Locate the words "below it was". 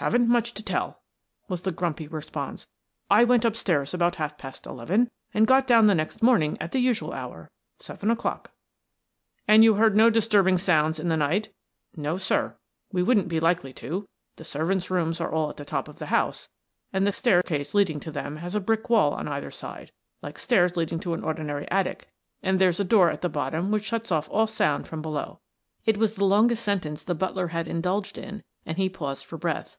25.00-26.14